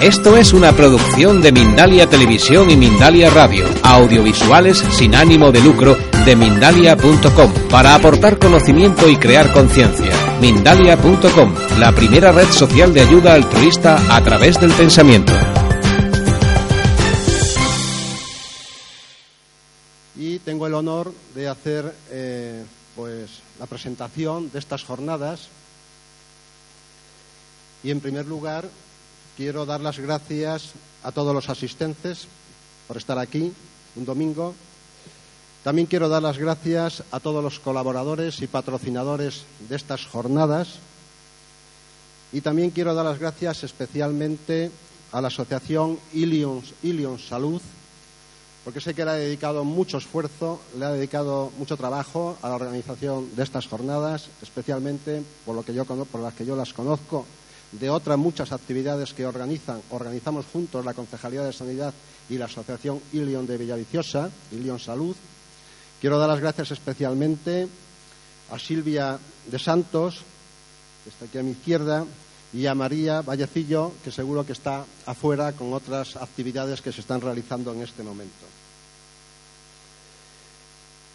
Esto 0.00 0.36
es 0.36 0.52
una 0.52 0.70
producción 0.72 1.42
de 1.42 1.50
Mindalia 1.50 2.08
Televisión 2.08 2.70
y 2.70 2.76
Mindalia 2.76 3.30
Radio, 3.30 3.66
audiovisuales 3.82 4.78
sin 4.78 5.16
ánimo 5.16 5.50
de 5.50 5.60
lucro 5.60 5.96
de 6.24 6.36
mindalia.com, 6.36 7.52
para 7.68 7.96
aportar 7.96 8.38
conocimiento 8.38 9.08
y 9.08 9.16
crear 9.16 9.52
conciencia. 9.52 10.12
Mindalia.com, 10.40 11.52
la 11.80 11.90
primera 11.90 12.30
red 12.30 12.46
social 12.46 12.94
de 12.94 13.00
ayuda 13.00 13.34
altruista 13.34 14.16
a 14.16 14.22
través 14.22 14.60
del 14.60 14.70
pensamiento. 14.70 15.32
Y 20.14 20.38
tengo 20.38 20.68
el 20.68 20.74
honor 20.74 21.12
de 21.34 21.48
hacer 21.48 21.92
eh, 22.12 22.64
pues, 22.94 23.40
la 23.58 23.66
presentación 23.66 24.52
de 24.52 24.60
estas 24.60 24.84
jornadas. 24.84 25.48
Y 27.82 27.90
en 27.90 27.98
primer 27.98 28.26
lugar, 28.26 28.68
quiero 29.38 29.64
dar 29.64 29.80
las 29.80 30.00
gracias 30.00 30.72
a 31.04 31.12
todos 31.12 31.32
los 31.32 31.48
asistentes 31.48 32.26
por 32.88 32.96
estar 32.96 33.20
aquí 33.20 33.52
un 33.94 34.04
domingo. 34.04 34.52
También 35.62 35.86
quiero 35.86 36.08
dar 36.08 36.24
las 36.24 36.38
gracias 36.38 37.04
a 37.12 37.20
todos 37.20 37.40
los 37.40 37.60
colaboradores 37.60 38.42
y 38.42 38.48
patrocinadores 38.48 39.44
de 39.68 39.76
estas 39.76 40.06
jornadas. 40.06 40.80
Y 42.32 42.40
también 42.40 42.70
quiero 42.70 42.96
dar 42.96 43.04
las 43.04 43.20
gracias 43.20 43.62
especialmente 43.62 44.72
a 45.12 45.20
la 45.20 45.28
asociación 45.28 46.00
Ilion, 46.14 46.60
Ilion 46.82 47.20
Salud, 47.20 47.62
porque 48.64 48.80
sé 48.80 48.92
que 48.92 49.04
le 49.04 49.12
ha 49.12 49.14
dedicado 49.14 49.62
mucho 49.62 49.98
esfuerzo, 49.98 50.60
le 50.76 50.84
ha 50.84 50.90
dedicado 50.90 51.52
mucho 51.58 51.76
trabajo 51.76 52.36
a 52.42 52.48
la 52.48 52.56
organización 52.56 53.36
de 53.36 53.44
estas 53.44 53.68
jornadas, 53.68 54.30
especialmente 54.42 55.22
por, 55.46 55.54
lo 55.54 55.62
que 55.62 55.74
yo, 55.74 55.84
por 55.84 56.20
las 56.20 56.34
que 56.34 56.44
yo 56.44 56.56
las 56.56 56.72
conozco 56.72 57.24
de 57.72 57.90
otras 57.90 58.18
muchas 58.18 58.52
actividades 58.52 59.12
que 59.12 59.26
organizan, 59.26 59.82
organizamos 59.90 60.46
juntos 60.46 60.84
la 60.84 60.94
Concejalía 60.94 61.42
de 61.42 61.52
Sanidad 61.52 61.92
y 62.30 62.38
la 62.38 62.46
Asociación 62.46 63.00
Ilion 63.12 63.46
de 63.46 63.58
Villaviciosa, 63.58 64.30
Ilion 64.52 64.78
Salud. 64.78 65.16
Quiero 66.00 66.18
dar 66.18 66.28
las 66.28 66.40
gracias 66.40 66.70
especialmente 66.70 67.68
a 68.50 68.58
Silvia 68.58 69.18
de 69.50 69.58
Santos, 69.58 70.22
que 71.04 71.10
está 71.10 71.26
aquí 71.26 71.38
a 71.38 71.42
mi 71.42 71.50
izquierda, 71.50 72.06
y 72.52 72.66
a 72.66 72.74
María 72.74 73.20
Vallecillo, 73.20 73.92
que 74.02 74.10
seguro 74.10 74.46
que 74.46 74.52
está 74.52 74.84
afuera 75.06 75.52
con 75.52 75.72
otras 75.74 76.16
actividades 76.16 76.80
que 76.80 76.92
se 76.92 77.00
están 77.00 77.20
realizando 77.20 77.72
en 77.74 77.82
este 77.82 78.02
momento. 78.02 78.46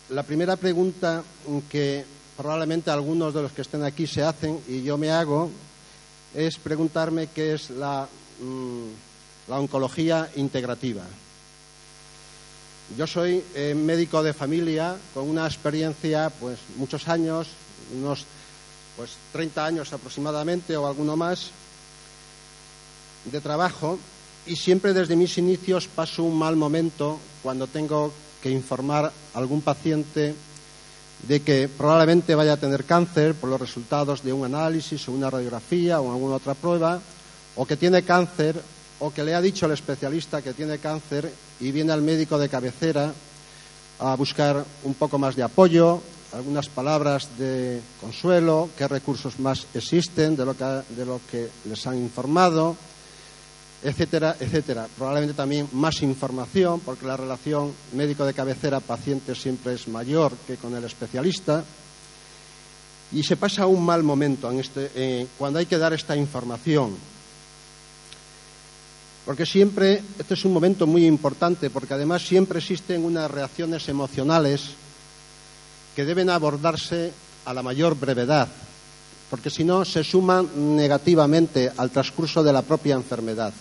La 0.09 0.21
primera 0.23 0.57
pregunta 0.57 1.23
que 1.69 2.05
probablemente 2.37 2.91
algunos 2.91 3.33
de 3.33 3.41
los 3.41 3.51
que 3.51 3.63
estén 3.63 3.83
aquí 3.83 4.05
se 4.05 4.21
hacen 4.21 4.59
y 4.67 4.83
yo 4.83 4.97
me 4.97 5.09
hago 5.09 5.49
es 6.33 6.57
preguntarme 6.57 7.27
qué 7.27 7.53
es 7.53 7.69
la, 7.69 8.07
mm, 8.41 9.49
la 9.49 9.59
oncología 9.59 10.29
integrativa. 10.35 11.03
Yo 12.97 13.07
soy 13.07 13.43
eh, 13.55 13.73
médico 13.73 14.21
de 14.21 14.33
familia 14.33 14.95
con 15.13 15.29
una 15.29 15.45
experiencia, 15.45 16.29
pues 16.29 16.59
muchos 16.77 17.07
años, 17.07 17.47
unos 17.95 18.25
pues 18.97 19.11
30 19.31 19.65
años 19.65 19.93
aproximadamente 19.93 20.77
o 20.77 20.85
alguno 20.85 21.17
más 21.17 21.49
de 23.25 23.41
trabajo 23.41 23.97
y 24.45 24.55
siempre 24.55 24.93
desde 24.93 25.15
mis 25.15 25.37
inicios 25.37 25.87
paso 25.87 26.23
un 26.23 26.37
mal 26.37 26.55
momento 26.55 27.19
cuando 27.41 27.67
tengo 27.67 28.11
que 28.41 28.51
informar 28.51 29.05
a 29.05 29.37
algún 29.37 29.61
paciente 29.61 30.35
de 31.27 31.41
que 31.41 31.69
probablemente 31.69 32.35
vaya 32.35 32.53
a 32.53 32.57
tener 32.57 32.83
cáncer 32.83 33.33
por 33.33 33.49
los 33.49 33.59
resultados 33.59 34.23
de 34.23 34.33
un 34.33 34.45
análisis 34.45 35.07
o 35.07 35.13
una 35.13 35.29
radiografía 35.29 36.01
o 36.01 36.11
alguna 36.11 36.35
otra 36.35 36.53
prueba, 36.53 36.99
o 37.55 37.65
que 37.65 37.77
tiene 37.77 38.03
cáncer, 38.03 38.61
o 38.99 39.11
que 39.11 39.23
le 39.23 39.35
ha 39.35 39.41
dicho 39.41 39.65
el 39.65 39.73
especialista 39.73 40.41
que 40.41 40.53
tiene 40.53 40.79
cáncer 40.79 41.31
y 41.59 41.71
viene 41.71 41.93
al 41.93 42.01
médico 42.01 42.37
de 42.37 42.49
cabecera 42.49 43.13
a 43.99 44.15
buscar 44.15 44.63
un 44.83 44.93
poco 44.95 45.17
más 45.17 45.35
de 45.35 45.43
apoyo, 45.43 46.01
algunas 46.33 46.67
palabras 46.67 47.29
de 47.37 47.79
consuelo, 48.01 48.69
qué 48.77 48.87
recursos 48.87 49.39
más 49.39 49.67
existen 49.73 50.35
de 50.35 50.45
lo 50.45 51.21
que, 51.29 51.49
les 51.65 51.87
han 51.87 51.97
informado, 51.97 52.75
etcétera, 53.83 54.35
etcétera. 54.39 54.87
Probablemente 54.97 55.35
también 55.35 55.67
más 55.73 56.01
información, 56.01 56.79
porque 56.79 57.05
la 57.05 57.17
relación 57.17 57.73
médico 57.93 58.25
de 58.25 58.33
cabecera-paciente 58.33 59.35
siempre 59.35 59.73
es 59.73 59.87
mayor 59.87 60.33
que 60.47 60.57
con 60.57 60.75
el 60.75 60.83
especialista. 60.83 61.63
Y 63.11 63.23
se 63.23 63.37
pasa 63.37 63.67
un 63.67 63.85
mal 63.85 64.01
momento 64.01 64.49
en 64.49 64.59
este, 64.59 65.27
cuando 65.37 65.59
hay 65.59 65.65
que 65.65 65.77
dar 65.77 65.93
esta 65.93 66.15
información. 66.15 66.95
Porque 69.25 69.45
siempre, 69.45 70.01
este 70.17 70.33
es 70.33 70.45
un 70.45 70.53
momento 70.53 70.87
muy 70.87 71.05
importante, 71.05 71.69
porque 71.69 71.93
además 71.93 72.25
siempre 72.25 72.59
existen 72.59 73.05
unas 73.05 73.29
reacciones 73.29 73.87
emocionales 73.87 74.71
que 75.95 76.05
deben 76.05 76.29
abordarse 76.29 77.13
a 77.45 77.53
la 77.53 77.61
mayor 77.61 77.97
brevedad, 77.97 78.47
porque 79.29 79.49
si 79.49 79.63
no 79.63 79.85
se 79.85 80.03
suman 80.03 80.75
negativamente 80.75 81.71
al 81.77 81.91
transcurso 81.91 82.43
de 82.43 82.53
la 82.53 82.63
propia 82.63 82.95
enfermedad. 82.95 83.53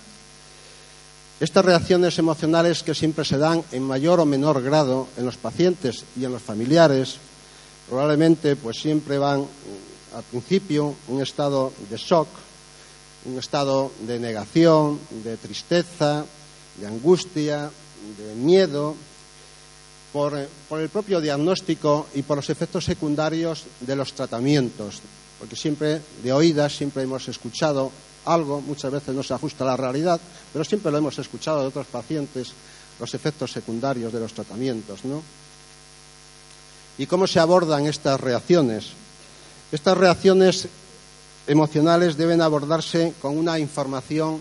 Estas 1.42 1.64
reacciones 1.64 2.20
emocionales 2.20 2.84
que 2.84 2.94
siempre 2.94 3.25
se 3.25 3.36
dan 3.36 3.64
en 3.72 3.82
mayor 3.82 4.20
o 4.20 4.25
menor 4.25 4.62
grado 4.62 5.08
en 5.19 5.26
los 5.26 5.36
pacientes 5.36 6.04
y 6.14 6.25
en 6.25 6.30
los 6.30 6.41
familiares, 6.41 7.19
probablemente 7.88 8.54
pues 8.54 8.78
siempre 8.78 9.19
van 9.19 9.41
mm, 9.41 10.14
al 10.14 10.22
principio 10.22 10.94
un 11.08 11.20
estado 11.20 11.72
de 11.91 11.97
shock, 11.97 12.28
un 13.25 13.41
estado 13.41 13.91
de 14.06 14.20
negación, 14.20 15.00
de 15.10 15.36
tristeza, 15.36 16.25
de 16.78 16.86
angustia, 16.86 17.72
de 18.19 18.34
miedo, 18.36 18.94
por, 20.12 20.38
eh, 20.38 20.47
por, 20.69 20.81
el 20.81 20.91
propio 20.91 21.20
diagnóstico 21.20 22.06
y 22.14 22.22
por 22.22 22.36
los 22.36 22.50
efectos 22.50 22.84
secundarios 22.84 23.64
de 23.81 23.97
los 23.97 24.12
tratamientos, 24.12 25.02
porque 25.42 25.56
siempre 25.56 26.00
de 26.22 26.32
oídas 26.32 26.72
siempre 26.72 27.03
hemos 27.03 27.26
escuchado 27.26 27.91
algo, 28.26 28.60
muchas 28.60 28.92
veces 28.92 29.12
no 29.12 29.25
se 29.25 29.34
ajusta 29.34 29.64
a 29.64 29.66
la 29.66 29.76
realidad, 29.76 30.20
pero 30.53 30.64
siempre 30.64 30.92
lo 30.92 30.98
hemos 30.98 31.19
escuchado 31.19 31.62
de 31.62 31.66
otros 31.66 31.88
pacientes, 31.88 32.53
los 33.00 33.12
efectos 33.12 33.50
secundarios 33.50 34.12
de 34.12 34.20
los 34.20 34.32
tratamientos, 34.32 35.04
¿no? 35.04 35.20
¿Y 36.97 37.06
cómo 37.06 37.26
se 37.26 37.41
abordan 37.41 37.86
estas 37.86 38.20
reacciones? 38.20 38.91
Estas 39.72 39.98
reacciones 39.98 40.69
emocionales 41.48 42.16
deben 42.16 42.41
abordarse 42.41 43.12
con 43.20 43.36
una 43.36 43.58
información 43.58 44.41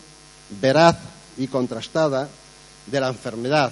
veraz 0.61 0.99
y 1.35 1.47
contrastada 1.47 2.29
de 2.85 2.99
la 2.99 3.07
enfermedad. 3.07 3.71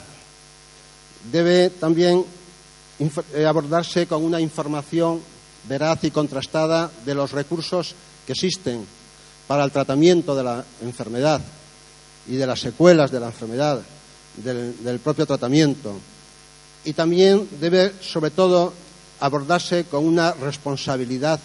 Debe 1.32 1.70
también 1.70 2.26
eh, 3.36 3.46
abordarse 3.46 4.08
con 4.08 4.26
una 4.26 4.42
información 4.42 5.22
veraz 5.68 6.04
y 6.04 6.12
contrastada 6.12 6.90
de 7.06 7.16
los 7.16 7.32
recursos 7.32 7.96
que 8.26 8.34
existen 8.34 8.86
para 9.48 9.64
el 9.64 9.72
tratamiento 9.72 10.36
de 10.36 10.44
la 10.44 10.64
enfermedad 10.82 11.42
y 12.28 12.36
de 12.36 12.46
las 12.46 12.60
secuelas 12.60 13.12
de 13.12 13.20
la 13.20 13.28
enfermedad, 13.28 13.82
del, 14.38 15.00
propio 15.00 15.26
tratamiento. 15.26 16.00
Y 16.86 16.94
también 16.94 17.48
debe, 17.60 17.94
sobre 18.02 18.30
todo, 18.30 18.74
abordarse 19.20 19.86
con 19.86 20.06
una 20.06 20.34
responsabilidad 20.34 21.40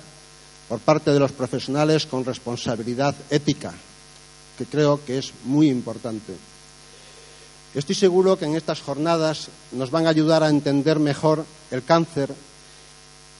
por 0.69 0.81
parte 0.81 1.11
de 1.11 1.19
los 1.19 1.33
profesionales, 1.33 2.07
con 2.07 2.25
responsabilidad 2.25 3.15
ética, 3.31 3.73
que 4.59 4.67
creo 4.67 5.05
que 5.05 5.19
es 5.19 5.33
muy 5.45 5.69
importante. 5.69 6.35
Estoy 7.75 7.95
seguro 7.95 8.39
que 8.39 8.45
en 8.45 8.55
estas 8.55 8.81
jornadas 8.81 9.49
nos 9.73 9.91
van 9.91 10.07
a 10.07 10.11
ayudar 10.11 10.43
a 10.43 10.49
entender 10.49 10.99
mejor 10.99 11.45
el 11.71 11.83
cáncer 11.83 12.35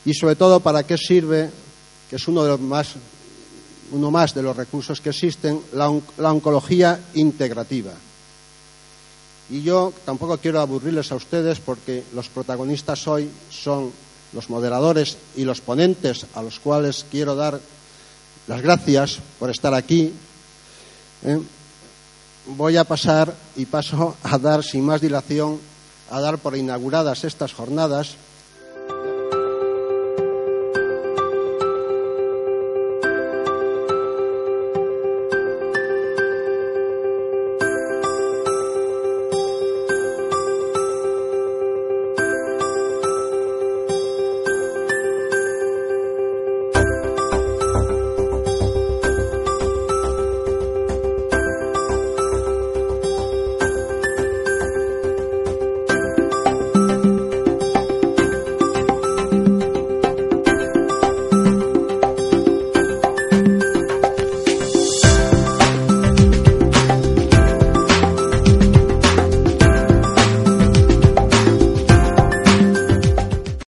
y, 0.05 0.15
sobre 0.15 0.37
todo, 0.37 0.61
para 0.61 0.83
qué 0.83 0.97
sirve, 0.99 1.51
que 2.11 2.17
es 2.17 2.29
uno 2.29 2.43
de 2.43 2.51
los 2.51 2.61
más 2.61 2.95
uno 3.93 4.11
más 4.11 4.35
de 4.35 4.43
los 4.43 4.57
recursos 4.57 5.01
que 5.01 5.11
existen, 5.11 5.61
la, 5.73 5.91
oncología 6.31 6.99
integrativa. 7.15 7.93
Y 9.51 9.63
yo 9.63 9.93
tampoco 10.05 10.39
quiero 10.39 10.61
aburrirles 10.61 11.13
a 11.13 11.17
ustedes 11.17 11.61
porque 11.61 12.03
los 12.15 12.29
protagonistas 12.29 13.07
hoy 13.07 13.31
son 13.51 13.93
los 14.33 14.49
moderadores 14.51 15.19
y 15.37 15.45
los 15.45 15.61
ponentes 15.61 16.27
a 16.35 16.43
los 16.43 16.59
cuales 16.59 17.05
quiero 17.11 17.35
dar 17.37 17.61
las 18.49 18.63
gracias 18.63 19.19
por 19.39 19.51
estar 19.51 19.75
aquí. 19.75 20.13
¿eh? 21.25 21.41
voy 22.47 22.77
a 22.77 22.85
pasar 22.85 23.35
y 23.57 23.67
paso 23.67 24.17
a 24.23 24.39
dar 24.39 24.63
sin 24.63 24.85
más 24.85 25.01
dilación, 25.01 25.61
a 26.11 26.21
dar 26.21 26.39
por 26.39 26.57
inauguradas 26.57 27.25
estas 27.25 27.53
jornadas 27.53 28.17